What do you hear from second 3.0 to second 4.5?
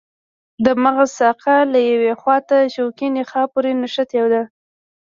نخاع پورې نښتې ده.